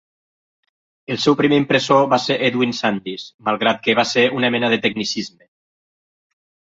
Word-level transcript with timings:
El 1.15 1.17
seu 1.25 1.35
primer 1.41 1.57
impressor 1.63 2.07
va 2.13 2.17
ser 2.23 2.37
Edwin 2.47 2.73
Sandys, 2.77 3.25
malgrat 3.49 3.83
que 3.89 3.95
va 3.99 4.07
ser 4.13 4.23
una 4.39 4.51
mena 4.57 4.73
de 4.75 4.81
tecnicisme. 4.87 5.47